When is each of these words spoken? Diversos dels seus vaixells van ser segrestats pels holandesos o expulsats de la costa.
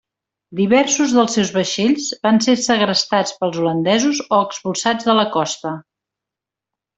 Diversos 0.59 1.11
dels 1.17 1.35
seus 1.37 1.51
vaixells 1.57 2.07
van 2.27 2.41
ser 2.45 2.55
segrestats 2.61 3.35
pels 3.43 3.61
holandesos 3.65 4.23
o 4.25 4.41
expulsats 4.47 5.11
de 5.11 5.17
la 5.21 5.29
costa. 5.39 5.77